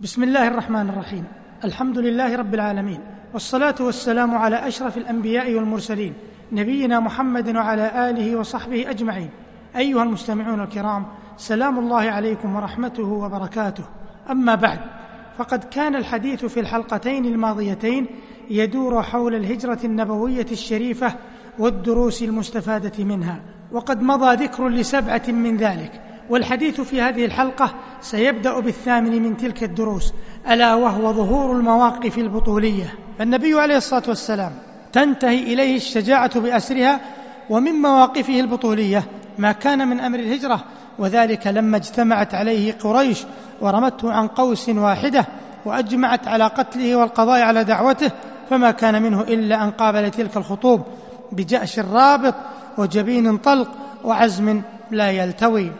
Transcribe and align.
بسم 0.00 0.22
الله 0.22 0.48
الرحمن 0.48 0.88
الرحيم. 0.90 1.24
الحمد 1.64 1.98
لله 1.98 2.36
رب 2.36 2.54
العالمين 2.54 3.00
والصلاة 3.32 3.74
والسلام 3.80 4.34
على 4.34 4.68
أشرف 4.68 4.96
الأنبياء 4.96 5.54
والمرسلين 5.54 6.14
نبينا 6.52 7.00
محمد 7.00 7.56
وعلى 7.56 8.10
آله 8.10 8.36
وصحبه 8.36 8.90
أجمعين. 8.90 9.30
أيها 9.76 10.02
المستمعون 10.02 10.60
الكرام 10.60 11.06
سلام 11.36 11.78
الله 11.78 12.10
عليكم 12.10 12.56
ورحمته 12.56 13.02
وبركاته. 13.02 13.84
أما 14.30 14.54
بعد 14.54 14.78
فقد 15.38 15.64
كان 15.64 15.96
الحديث 15.96 16.44
في 16.44 16.60
الحلقتين 16.60 17.24
الماضيتين 17.24 18.06
يدور 18.50 19.02
حول 19.02 19.34
الهجرة 19.34 19.78
النبوية 19.84 20.46
الشريفة 20.52 21.14
والدروس 21.58 22.22
المستفادة 22.22 23.04
منها 23.04 23.42
وقد 23.72 24.02
مضى 24.02 24.44
ذكر 24.44 24.68
لسبعة 24.68 25.22
من 25.28 25.56
ذلك. 25.56 26.00
والحديث 26.30 26.80
في 26.80 27.02
هذه 27.02 27.24
الحلقة 27.24 27.74
سيبدأ 28.00 28.60
بالثامن 28.60 29.22
من 29.22 29.36
تلك 29.36 29.62
الدروس 29.62 30.12
ألا 30.50 30.74
وهو 30.74 31.12
ظهور 31.12 31.56
المواقف 31.56 32.18
البطولية. 32.18 32.94
فالنبي 33.18 33.60
عليه 33.60 33.76
الصلاة 33.76 34.02
والسلام 34.08 34.52
تنتهي 34.92 35.38
إليه 35.38 35.76
الشجاعة 35.76 36.40
بأسرها 36.40 37.00
ومن 37.50 37.72
مواقفه 37.72 38.40
البطولية 38.40 39.04
ما 39.38 39.52
كان 39.52 39.88
من 39.88 40.00
أمر 40.00 40.18
الهجرة 40.18 40.64
وذلك 40.98 41.46
لما 41.46 41.76
اجتمعت 41.76 42.34
عليه 42.34 42.72
قريش 42.72 43.24
ورمته 43.60 44.12
عن 44.12 44.28
قوس 44.28 44.68
واحدة 44.68 45.26
وأجمعت 45.64 46.28
على 46.28 46.44
قتله 46.44 46.96
والقضاء 46.96 47.40
على 47.40 47.64
دعوته 47.64 48.10
فما 48.50 48.70
كان 48.70 49.02
منه 49.02 49.20
إلا 49.20 49.64
أن 49.64 49.70
قابل 49.70 50.10
تلك 50.10 50.36
الخطوب 50.36 50.82
بجأش 51.32 51.78
رابط 51.78 52.34
وجبين 52.78 53.36
طلق 53.36 53.70
وعزم 54.04 54.62
لا 54.90 55.10
يلتوي. 55.10 55.72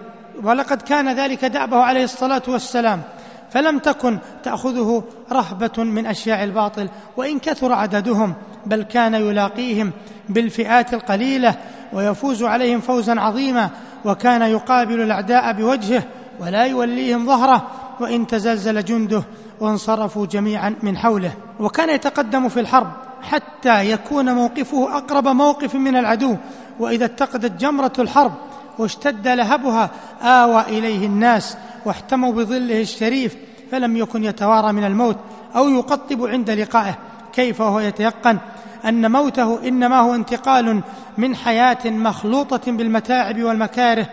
ولقد 0.43 0.83
كان 0.83 1.17
ذلك 1.17 1.45
دأبه 1.45 1.77
عليه 1.77 2.05
الصلاة 2.05 2.43
والسلام 2.49 3.03
فلم 3.51 3.79
تكن 3.79 4.19
تأخذه 4.43 5.05
رهبة 5.33 5.85
من 5.85 6.07
أشياء 6.07 6.45
الباطل 6.45 6.89
وإن 7.17 7.39
كثر 7.39 7.73
عددهم 7.73 8.35
بل 8.67 8.83
كان 8.83 9.15
يلاقيهم 9.15 9.93
بالفئات 10.29 10.95
القليلة 10.95 11.55
ويفوز 11.93 12.43
عليهم 12.43 12.81
فوزا 12.81 13.21
عظيما 13.21 13.71
وكان 14.05 14.43
يقابل 14.43 15.01
الأعداء 15.01 15.53
بوجهه 15.53 16.03
ولا 16.41 16.65
يوليهم 16.65 17.27
ظهره 17.27 17.67
وإن 18.01 18.27
تزلزل 18.27 18.85
جنده 18.85 19.23
وانصرفوا 19.61 20.27
جميعا 20.27 20.75
من 20.83 20.97
حوله. 20.97 21.33
وكان 21.61 21.91
يتقدم 21.91 22.49
في 22.49 22.61
الحرب 22.61 22.91
حتى 23.23 23.91
يكون 23.91 24.35
موقفه 24.35 24.97
أقرب 24.97 25.29
موقف 25.29 25.75
من 25.75 25.97
العدو 25.97 26.37
وإذا 26.81 27.05
اتقدت 27.05 27.61
جمرة 27.61 27.93
الحرب 27.99 28.33
واشتد 28.79 29.29
لهبها 29.29 29.91
آوى 30.23 30.63
إليه 30.63 31.07
الناس 31.07 31.57
واحتموا 31.85 32.33
بظله 32.33 32.81
الشريف 32.81 33.37
فلم 33.71 33.97
يكن 33.97 34.25
يتوارى 34.25 34.73
من 34.73 34.85
الموت 34.85 35.17
أو 35.57 35.69
يقطب 35.69 36.27
عند 36.27 36.51
لقائه. 36.51 36.99
كيف 37.33 37.61
وهو 37.61 37.81
يتيقن 37.81 38.39
أن 38.85 39.13
موته 39.13 39.69
إنما 39.69 40.01
هو 40.01 40.15
انتقال 40.15 40.81
من 41.19 41.37
حياة 41.37 41.79
مخلوطة 41.85 42.73
بالمتاعب 42.73 43.43
والمكاره 43.43 44.07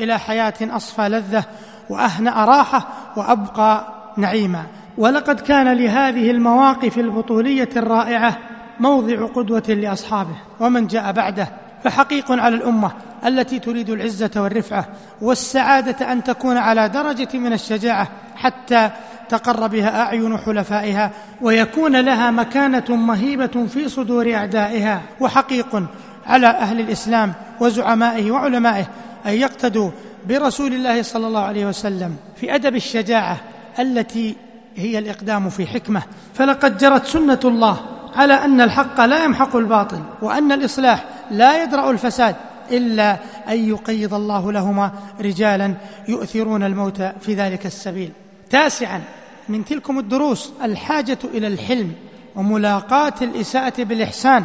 إلى 0.00 0.18
حياة 0.18 0.54
أصفى 0.62 1.08
لذة 1.08 1.44
وأهنأ 1.90 2.44
راحة 2.44 2.86
وأبقى 3.16 3.94
نعيما. 4.16 4.62
ولقد 4.98 5.40
كان 5.40 5.72
لهذه 5.72 6.30
المواقف 6.30 6.98
البطولية 6.98 7.68
الرائعة 7.76 8.38
موضع 8.80 9.26
قدوة 9.26 9.62
لأصحابه 9.68 10.36
ومن 10.60 10.86
جاء 10.86 11.12
بعده 11.12 11.48
فحقيق 11.84 12.32
على 12.32 12.56
الأمة. 12.56 12.90
التي 13.26 13.58
تريد 13.58 13.90
العزة 13.90 14.30
والرفعة 14.36 14.88
والسعادة 15.20 16.12
أن 16.12 16.24
تكون 16.24 16.56
على 16.56 16.88
درجة 16.88 17.38
من 17.38 17.52
الشجاعة 17.52 18.08
حتى 18.36 18.90
تقر 19.28 19.66
بها 19.66 20.02
أعين 20.02 20.38
حلفائها 20.38 21.10
ويكون 21.42 21.96
لها 21.96 22.30
مكانة 22.30 22.96
مهيبة 22.96 23.66
في 23.66 23.88
صدور 23.88 24.34
أعدائها. 24.34 25.02
وحقيق 25.20 25.82
على 26.26 26.46
أهل 26.46 26.80
الإسلام 26.80 27.32
وزعمائه 27.60 28.30
وعلمائه 28.30 28.86
أن 29.26 29.32
يقتدوا 29.32 29.90
برسول 30.28 30.72
الله 30.72 31.02
صلى 31.02 31.26
الله 31.26 31.40
عليه 31.40 31.66
وسلم 31.66 32.16
في 32.36 32.54
أدب 32.54 32.76
الشجاعة 32.76 33.36
التي 33.78 34.36
هي 34.76 34.98
الإقدام 34.98 35.50
في 35.50 35.66
حكمة. 35.66 36.02
فلقد 36.34 36.78
جرت 36.78 37.06
سنة 37.06 37.40
الله 37.44 37.80
على 38.16 38.34
أن 38.34 38.60
الحق 38.60 39.00
لا 39.00 39.24
يمحق 39.24 39.56
الباطل 39.56 40.00
وأن 40.22 40.52
الإصلاح 40.52 41.04
لا 41.30 41.62
يدرأ 41.62 41.90
الفساد. 41.90 42.36
إلا 42.70 43.16
أن 43.48 43.68
يقيض 43.68 44.14
الله 44.14 44.52
لهما 44.52 44.92
رجالا 45.20 45.74
يؤثرون 46.08 46.62
الموت 46.62 47.02
في 47.02 47.34
ذلك 47.34 47.66
السبيل. 47.66 48.12
تاسعا 48.50 49.02
من 49.48 49.64
تلكم 49.64 49.98
الدروس 49.98 50.52
الحاجة 50.62 51.18
إلى 51.24 51.46
الحلم 51.46 51.92
وملاقاة 52.36 53.14
الإساءة 53.22 53.82
بالإحسان. 53.82 54.44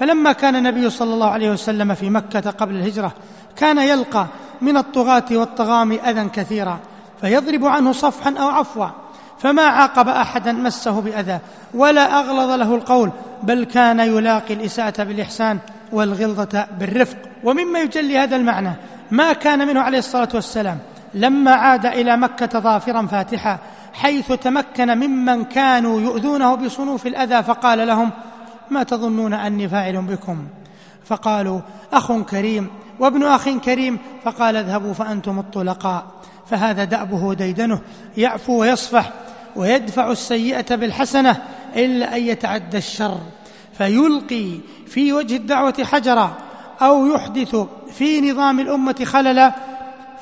فلما 0.00 0.32
كان 0.32 0.56
النبي 0.56 0.90
صلى 0.90 1.14
الله 1.14 1.30
عليه 1.30 1.50
وسلم 1.50 1.94
في 1.94 2.10
مكة 2.10 2.50
قبل 2.50 2.74
الهجرة 2.74 3.12
كان 3.56 3.78
يلقى 3.78 4.26
من 4.60 4.76
الطغاة 4.76 5.24
والطغام 5.32 5.92
أذى 5.92 6.28
كثيرا 6.28 6.78
فيضرب 7.20 7.64
عنه 7.64 7.92
صفحا 7.92 8.34
أو 8.38 8.48
عفوا. 8.48 8.86
فما 9.38 9.62
عاقب 9.62 10.08
احدا 10.08 10.52
مسه 10.52 11.00
بأذى 11.00 11.38
ولا 11.74 12.20
أغلظ 12.20 12.50
له 12.50 12.74
القول 12.74 13.10
بل 13.42 13.64
كان 13.64 14.00
يلاقي 14.00 14.54
الإساءة 14.54 15.04
بالإحسان 15.04 15.58
والغلظة 15.92 16.66
بالرفق. 16.78 17.16
ومما 17.44 17.80
يجلي 17.80 18.18
هذا 18.18 18.36
المعنى. 18.36 18.72
ما 19.10 19.32
كان 19.32 19.68
منه 19.68 19.80
عليه 19.80 19.98
الصلاة 19.98 20.28
والسلام. 20.34 20.78
لما 21.14 21.50
عاد 21.50 21.86
إلى 21.86 22.16
مكة 22.16 22.60
ظافرا 22.60 23.06
فاتحا 23.06 23.58
حيث 23.92 24.32
تمكن 24.32 24.98
ممن 24.98 25.44
كانوا 25.44 26.00
يؤذونه 26.00 26.54
بصنوف 26.54 27.06
الأذى 27.06 27.42
فقال 27.42 27.86
لهم 27.86 28.10
ما 28.70 28.82
تظنون 28.82 29.34
أني 29.34 29.68
فاعل 29.68 30.02
بكم؟ 30.02 30.38
فقالوا 31.04 31.60
أخ 31.92 32.12
كريم 32.12 32.68
وابن 33.00 33.22
أخ 33.22 33.48
كريم. 33.48 33.98
فقال 34.24 34.56
اذهبوا 34.56 34.92
فأنتم 34.92 35.38
الطلقاء. 35.38 36.06
فهذا 36.50 36.84
دأبه 36.84 37.24
وديدنه 37.24 37.80
يعفو 38.16 38.60
ويصفح 38.60 39.10
ويدفع 39.56 40.10
السيئة 40.10 40.74
بالحسنة 40.76 41.36
إلا 41.76 42.16
أن 42.16 42.22
يتعدى 42.22 42.78
الشر 42.78 43.18
فيلقي 43.78 44.58
في 44.86 45.12
وجه 45.12 45.36
الدعوة 45.36 45.74
حجرا. 45.84 46.47
أو 46.82 47.06
يحدث 47.06 47.56
في 47.92 48.30
نظام 48.30 48.60
الأمة 48.60 49.04
خللا 49.04 49.52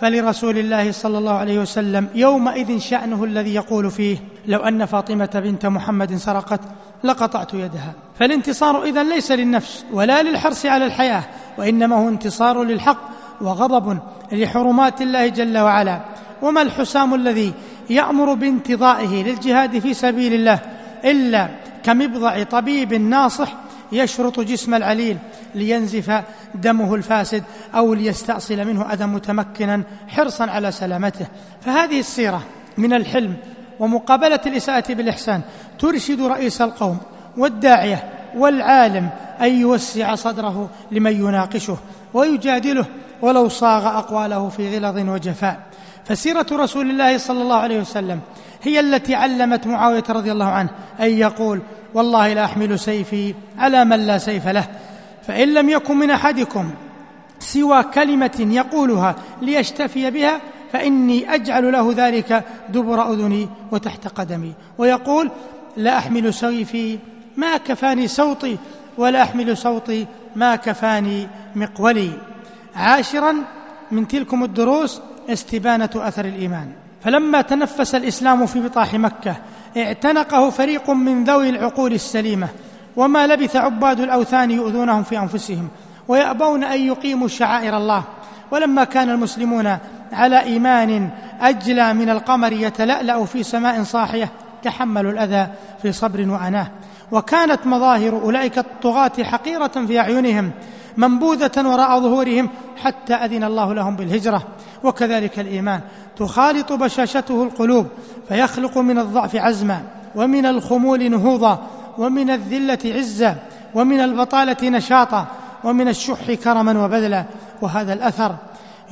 فلرسول 0.01 0.59
الله 0.59 0.93
صلى 0.93 1.19
الله 1.19 1.33
عليه 1.33 1.59
وسلم 1.59 2.09
يومئذ 2.15 2.79
شأنه 2.79 3.25
الذي 3.25 3.55
يقول 3.55 3.91
فيه 3.91 4.19
لو 4.47 4.59
أن 4.59 4.85
فاطمة 4.85 5.31
بنت 5.35 5.67
محمد 5.67 6.17
سرقت 6.17 6.61
لقطعت 7.05 7.55
يدها. 7.55 7.93
فالانتصار 8.19 8.83
إذا 8.83 9.03
ليس 9.03 9.33
للنفس 9.33 9.85
ولا 9.93 10.23
للحرص 10.23 10.67
على 10.67 10.85
الحياة 10.85 11.23
وإنما 11.59 11.97
هو 11.97 12.09
انتصار 12.09 12.63
للحق 12.63 12.99
وغضب 13.41 13.99
لحرمات 14.33 15.03
الله 15.03 15.29
جل 15.29 15.59
وعلا. 15.59 16.01
وما 16.43 16.63
الحسام 16.63 17.15
الذي 17.15 17.53
يأمر 17.91 18.35
بانتظائه 18.35 19.25
للجهاد 19.25 19.79
في 19.79 19.95
سبيل 19.95 20.35
الله 20.35 20.59
إلا 21.05 21.49
كمبضع 21.85 22.43
طبيب 22.43 22.95
ناصح 22.95 23.53
يشرط 23.93 24.41
جسم 24.41 24.75
العليل 24.75 25.19
لينزف 25.57 26.23
دمه 26.55 26.95
الفاسد 26.95 27.43
أو 27.75 27.95
ليستأصل 27.95 28.65
منه 28.65 28.93
أذى 28.93 29.07
متمكنا 29.07 29.83
حرصا 30.09 30.51
على 30.51 30.73
سلامته. 30.73 31.27
فهذه 31.61 32.01
السيرة 32.01 32.43
من 32.79 32.93
الحلم 32.93 33.37
ومقابلة 33.81 34.41
الإساءة 34.47 34.95
بالإحسان 34.95 35.41
ترشد 35.79 36.21
رئيس 36.21 36.63
القوم 36.63 36.99
والداعية 37.37 38.05
والعالم 38.37 39.09
أن 39.41 39.61
يوسع 39.61 40.15
صدره 40.15 40.71
لمن 40.91 41.13
يناقشه 41.13 41.79
ويجادله 42.15 42.85
ولو 43.23 43.49
صاغ 43.49 43.99
أقواله 43.99 44.49
في 44.49 44.79
غلظ 44.79 45.09
وجفاء. 45.09 45.61
فسيرة 46.05 46.47
رسول 46.53 46.91
الله 46.91 47.19
صلى 47.19 47.43
الله 47.43 47.57
عليه 47.57 47.81
وسلم 47.81 48.21
هي 48.63 48.81
التي 48.81 49.15
علمت 49.15 49.67
معاوية 49.67 50.05
رضي 50.09 50.33
الله 50.33 50.47
عنه 50.47 50.71
أن 51.01 51.11
يقول 51.11 51.61
والله 51.95 52.33
لا 52.33 52.45
أحمل 52.45 52.79
سيفي 52.79 53.35
على 53.59 53.85
من 53.85 54.07
لا 54.07 54.19
سيف 54.19 54.49
له. 54.49 54.65
فإن 55.27 55.55
لم 55.55 55.69
يكن 55.69 55.97
من 55.97 56.11
أحدكم 56.11 56.71
سوى 57.39 57.83
كلمة 57.83 58.47
يقولها 58.51 59.15
ليشتفي 59.43 60.11
بها 60.11 60.41
فإني 60.73 61.35
أجعل 61.35 61.73
له 61.73 61.93
ذلك 61.97 62.45
دبر 62.69 63.13
أذني 63.13 63.49
وتحت 63.73 64.09
قدمي. 64.09 64.53
ويقول 64.79 65.31
لا 65.77 65.99
أحمل 65.99 66.35
سيفي 66.35 66.99
ما 67.37 67.57
كفاني 67.57 68.09
صوتي 68.09 68.59
ولا 68.99 69.23
أحمل 69.23 69.57
صوتي 69.57 70.07
ما 70.37 70.57
كفاني 70.57 71.29
مقولي. 71.57 72.11
عاشرا 72.77 73.35
من 73.91 74.09
تلكم 74.09 74.45
الدروس 74.45 75.01
استبانة 75.29 75.91
أثر 75.95 76.25
الإيمان. 76.25 76.73
فلما 77.05 77.43
تنفس 77.43 77.95
الإسلام 77.95 78.47
في 78.47 78.61
بطاح 78.61 78.95
مكة 78.95 79.37
اعتنقه 79.77 80.51
فريق 80.51 80.91
من 80.91 81.25
ذوي 81.25 81.49
العقول 81.49 81.93
السليمة 81.93 82.49
وما 82.97 83.27
لبث 83.27 83.57
عباد 83.57 84.01
الأوثان 84.01 84.51
يؤذونهم 84.51 85.03
في 85.03 85.19
أنفسهم 85.19 85.69
ويأبون 86.09 86.65
أن 86.65 86.81
يقيموا 86.81 87.29
شعائر 87.29 87.77
الله. 87.77 88.03
ولما 88.51 88.85
كان 88.85 89.11
المسلمون 89.11 89.79
على 90.13 90.43
إيمان 90.43 91.11
أجلى 91.41 91.95
من 91.95 92.11
القمر 92.11 92.53
يتلألأ 92.53 93.25
في 93.25 93.43
سماء 93.43 93.83
صاحية 93.83 94.29
تحملوا 94.63 95.13
الأذى 95.13 95.47
في 95.83 95.93
صبر 95.93 96.31
وأناه. 96.31 96.67
وكانت 97.13 97.67
مظاهر 97.67 98.13
أولئك 98.23 98.59
الطغاة 98.59 99.13
حقيرة 99.23 99.67
في 99.87 100.01
أعينهم 100.01 100.51
منبوذة 100.97 101.53
وراء 101.57 102.01
ظهورهم 102.01 102.51
حتى 102.83 103.15
أذن 103.15 103.45
الله 103.45 103.75
لهم 103.75 103.97
بالهجرة. 103.97 104.43
وكذلك 104.85 105.39
الإيمان. 105.39 105.81
تخالط 106.17 106.73
بشاشته 106.73 107.43
القلوب 107.43 107.87
فيخلق 108.29 108.79
من 108.79 108.99
الضعف 108.99 109.37
عزما 109.37 109.83
ومن 110.15 110.47
الخمول 110.47 111.11
نهوضا. 111.11 111.67
ومن 111.99 112.31
الذلة 112.31 112.79
عزا 112.85 113.37
ومن 113.75 114.01
البطالة 114.01 114.69
نشاطا 114.69 115.27
ومن 115.65 115.89
الشح 115.89 116.33
كرما 116.33 116.85
وبذلا. 116.85 117.25
وهذا 117.63 117.93
الأثر 117.93 118.37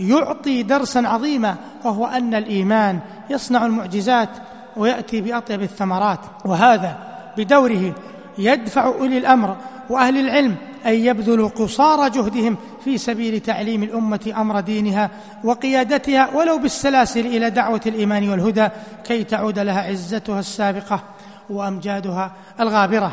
يعطي 0.01 0.62
درسا 0.62 0.99
عظيما 0.99 1.56
وهو 1.85 2.06
أن 2.06 2.35
الإيمان 2.35 2.99
يصنع 3.31 3.67
المعجزات 3.67 4.29
ويأتي 4.77 5.21
بأطيب 5.21 5.62
الثمرات. 5.62 6.21
وهذا 6.45 6.99
بدوره 7.37 7.95
يدفع 8.39 8.87
أولي 8.87 9.19
الأمر 9.19 9.56
وأهل 9.91 10.19
العلم 10.19 10.56
أن 10.87 10.93
يبذلوا 10.93 11.49
قصارى 11.49 12.11
جهدهم 12.11 12.56
في 12.85 12.99
سبيل 12.99 13.41
تعليم 13.41 13.83
الأمة 13.83 14.33
أمر 14.37 14.61
دينها 14.61 15.11
وقيادتها 15.45 16.31
ولو 16.35 16.59
بالسلاسل 16.59 17.27
إلى 17.27 17.51
دعوة 17.51 17.81
الإيمان 17.87 18.29
والهدى 18.29 18.69
كي 19.05 19.25
تعود 19.25 19.59
لها 19.59 19.81
عزتها 19.81 20.41
السابقة. 20.41 21.01
وأمجادها 21.50 22.32
الغابرة. 22.61 23.12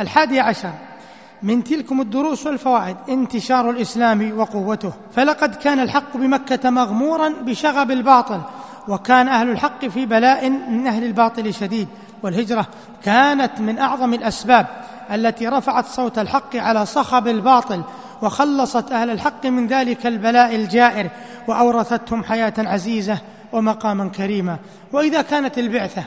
الحادي 0.00 0.40
عشر. 0.40 0.72
من 1.42 1.64
تلكم 1.64 2.00
الدروس 2.00 2.46
والفوائد 2.46 2.96
انتشار 3.08 3.70
الإسلام 3.70 4.38
وقوته. 4.38 4.92
فلقد 5.16 5.54
كان 5.54 5.80
الحق 5.80 6.16
بمكة 6.16 6.70
مغمورا 6.70 7.28
بشغب 7.28 7.90
الباطل 7.90 8.40
وكان 8.88 9.28
أهل 9.28 9.50
الحق 9.50 9.86
في 9.86 10.06
بلاء 10.06 10.50
من 10.50 10.86
أهل 10.86 11.04
الباطل 11.04 11.54
شديد. 11.54 11.88
والهجرة 12.22 12.66
كانت 13.02 13.60
من 13.60 13.78
أعظم 13.78 14.14
الأسباب 14.14 14.66
التي 15.12 15.48
رفعت 15.48 15.86
صوت 15.86 16.18
الحق 16.18 16.56
على 16.56 16.86
صخب 16.86 17.28
الباطل 17.28 17.82
وخلصت 18.22 18.92
أهل 18.92 19.10
الحق 19.10 19.46
من 19.46 19.66
ذلك 19.66 20.06
البلاء 20.06 20.54
الجائر 20.54 21.10
وأورثتهم 21.48 22.24
حياة 22.24 22.54
عزيزة 22.58 23.18
ومقاما 23.52 24.08
كريما. 24.08 24.56
وإذا 24.92 25.22
كانت 25.22 25.58
البعثة 25.58 26.04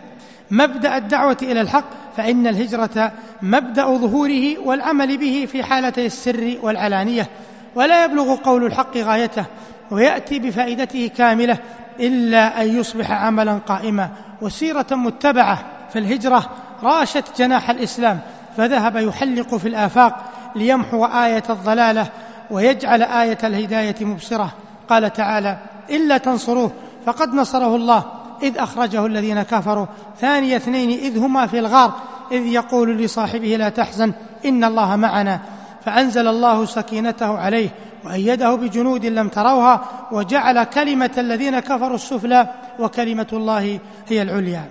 مبدأ 0.51 0.97
الدعوة 0.97 1.37
إلى 1.41 1.61
الحق 1.61 1.85
فإن 2.17 2.47
الهجرة 2.47 3.11
مبدأ 3.41 3.97
ظهوره 3.97 4.59
والعمل 4.59 5.17
به 5.17 5.47
في 5.51 5.63
حالتي 5.63 6.05
السر 6.05 6.57
والعلانية. 6.61 7.27
ولا 7.75 8.05
يبلغ 8.05 8.35
قول 8.35 8.65
الحق 8.65 8.97
غايته 8.97 9.45
ويأتي 9.91 10.39
بفائدته 10.39 11.11
كاملة 11.17 11.57
إلا 11.99 12.61
أن 12.61 12.79
يصبح 12.79 13.11
عملا 13.11 13.53
قائما. 13.53 14.09
وسيرة 14.41 14.87
متبعة 14.91 15.65
فالهجره 15.93 16.49
راشت 16.83 17.23
جناح 17.37 17.69
الإسلام 17.69 18.19
فذهب 18.57 18.95
يحلق 18.95 19.55
في 19.55 19.67
الآفاق 19.67 20.25
ليمحو 20.55 21.05
آية 21.05 21.43
الضلالة 21.49 22.07
ويجعل 22.51 23.01
آية 23.01 23.37
الهداية 23.43 23.95
مبصرة. 24.01 24.51
قال 24.89 25.13
تعالى 25.13 25.57
إلا 25.89 26.17
تنصروه 26.17 26.71
فقد 27.05 27.33
نصره 27.33 27.75
الله. 27.75 28.03
إذ 28.43 28.57
أخرجه 28.57 29.05
الذين 29.05 29.41
كفروا. 29.41 29.85
ثاني 30.21 30.55
اثنين 30.55 30.89
إذ 30.89 31.17
هما 31.17 31.47
في 31.47 31.59
الغار 31.59 31.93
إذ 32.31 32.45
يقول 32.45 32.97
لصاحبه 32.97 33.55
لا 33.55 33.69
تحزن 33.69 34.13
إن 34.45 34.63
الله 34.63 34.95
معنا. 34.95 35.39
فأنزل 35.85 36.27
الله 36.27 36.65
سكينته 36.65 37.37
عليه 37.37 37.69
وأيده 38.05 38.55
بجنود 38.55 39.05
لم 39.05 39.27
تروها 39.27 39.85
وجعل 40.11 40.63
كلمة 40.63 41.11
الذين 41.17 41.59
كفروا 41.59 41.95
السفلى 41.95 42.49
وكلمة 42.79 43.27
الله 43.33 43.79
هي 44.07 44.21
العليا. 44.21 44.65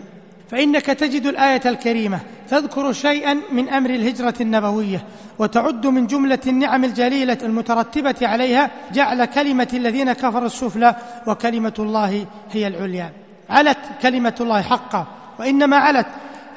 فإنك 0.50 0.86
تجد 0.86 1.26
الآية 1.26 1.60
الكريمة 1.66 2.20
تذكر 2.48 2.92
شيئا 2.92 3.40
من 3.52 3.69
أمر 3.69 3.90
الهجرة 3.90 4.34
النبوية 4.40 5.04
وتعد 5.38 5.86
من 5.86 6.06
جملة 6.06 6.38
النعم 6.46 6.84
الجليلة 6.84 7.38
المترتبة 7.42 8.14
عليها 8.22 8.70
جعل 8.92 9.24
كلمة 9.24 9.69
الذين 9.72 10.12
كفروا 10.12 10.46
السفلى 10.46 10.96
وكلمة 11.26 11.74
الله 11.78 12.26
هي 12.52 12.66
العليا. 12.66 13.12
علت 13.50 13.78
كلمة 14.02 14.34
الله 14.40 14.62
حقا 14.62 15.06
وإنما 15.38 15.76
علت 15.76 16.06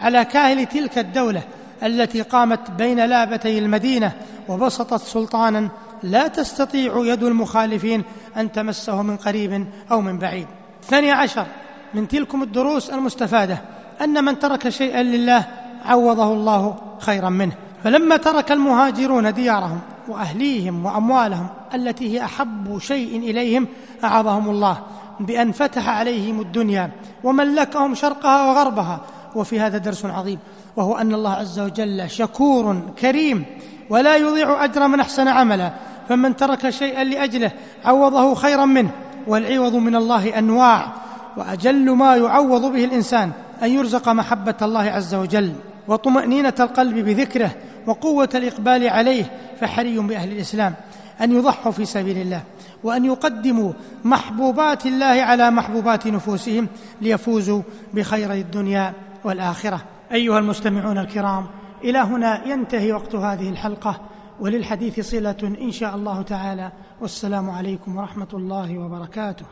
على 0.02 0.26
كاهل 0.26 0.66
تلك 0.66 0.98
الدولة 0.98 1.44
التي 1.84 2.22
قامت 2.22 2.72
بين 2.72 3.06
لابتي 3.06 3.60
المدينة 3.60 4.12
وبسطت 4.48 5.02
سلطانا 5.02 5.70
لا 6.04 6.28
تستطيع 6.28 6.94
يد 7.06 7.24
المخالفين 7.24 8.04
أن 8.38 8.52
تمسه 8.52 9.02
من 9.02 9.18
قريب 9.18 9.68
أو 9.92 10.02
من 10.02 10.18
بعيد. 10.18 10.48
ثاني 10.84 11.12
عشر 11.12 11.46
من 11.94 12.08
تلكم 12.08 12.44
الدروس 12.44 12.90
المستفادة 12.90 13.62
أن 14.02 14.24
من 14.24 14.40
ترك 14.40 14.70
شيئا 14.70 15.04
لله 15.04 15.46
عوضه 15.86 16.34
الله 16.34 16.76
خيرا 17.00 17.30
منه. 17.30 17.54
فلما 17.84 18.18
ترك 18.18 18.52
المهاجرون 18.52 19.34
ديارهم 19.34 19.80
وأهليهم 20.08 20.86
وأموالهم 20.86 21.48
التي 21.74 22.14
هي 22.14 22.26
أحب 22.26 22.80
شيء 22.80 23.18
إليهم 23.18 23.68
أعظهم 24.04 24.50
الله. 24.50 24.78
بأن 25.20 25.52
فتح 25.52 25.90
عليهم 25.90 26.42
الدنيا 26.42 26.92
وملكهم 27.24 27.96
شرقها 27.96 28.52
وغربها. 28.52 29.02
وفي 29.36 29.60
هذا 29.60 29.78
درس 29.78 30.06
عظيم 30.06 30.40
وهو 30.76 30.98
أن 30.98 31.14
الله 31.14 31.34
عز 31.34 31.60
وجل 31.60 32.10
شكور 32.10 32.82
كريم 33.02 33.46
ولا 33.90 34.18
يضيع 34.18 34.64
أجر 34.64 34.88
من 34.88 35.00
أحسن 35.00 35.28
عملا 35.28 35.74
فمن 36.10 36.36
ترك 36.36 36.70
شيئا 36.70 37.04
لأجله 37.04 37.52
عوضه 37.86 38.36
خيرا 38.36 38.66
منه. 38.66 38.92
والعوض 39.28 39.76
من 39.76 39.96
الله 39.96 40.40
أنواع 40.40 40.94
وأجل 41.38 41.92
ما 41.92 42.16
يعوض 42.16 42.62
به 42.74 42.86
الإنسان 42.86 43.32
أن 43.64 43.70
يرزق 43.70 44.10
محبة 44.10 44.56
الله 44.62 44.82
عز 44.82 45.16
وجل 45.16 45.54
وطمأنينة 45.88 46.54
القلب 46.60 46.96
بذكره 46.96 47.52
وقوة 47.88 48.30
الإقبال 48.36 48.90
عليه. 48.90 49.26
فحري 49.62 50.00
بأهل 50.00 50.32
الإسلام 50.32 50.74
أن 51.22 51.32
يضحوا 51.32 51.72
في 51.72 51.86
سبيل 51.86 52.18
الله. 52.18 52.42
وأن 52.84 53.06
يقدموا 53.06 53.74
محبوبات 54.04 54.86
الله 54.86 55.06
على 55.06 55.52
محبوبات 55.52 56.08
نفوسهم 56.08 56.68
ليفوزوا 57.02 57.62
بخير 57.94 58.34
الدنيا 58.34 58.94
والآخرة. 59.24 59.82
أيها 60.12 60.40
المستمعون 60.40 60.98
الكرام 60.98 61.48
إلى 61.84 61.98
هنا 61.98 62.48
ينتهي 62.48 62.94
وقت 62.94 63.16
هذه 63.16 63.50
الحلقة 63.50 64.02
وللحديث 64.40 65.00
صلة 65.00 65.56
إن 65.62 65.72
شاء 65.72 65.96
الله 65.96 66.22
تعالى. 66.22 66.72
والسلام 67.02 67.50
عليكم 67.50 67.98
ورحمة 67.98 68.28
الله 68.34 68.78
وبركاته. 68.78 69.46